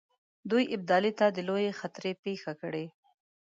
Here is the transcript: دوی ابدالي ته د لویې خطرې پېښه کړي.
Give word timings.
دوی 0.49 0.63
ابدالي 0.75 1.11
ته 1.19 1.25
د 1.29 1.37
لویې 1.47 1.71
خطرې 1.79 2.11
پېښه 2.23 2.51
کړي. 2.61 2.85